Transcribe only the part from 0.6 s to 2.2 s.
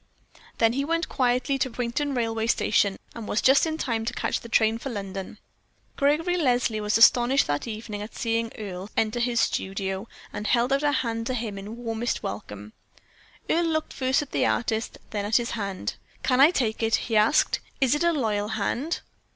he went quietly to Quainton